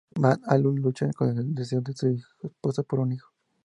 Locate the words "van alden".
0.19-0.77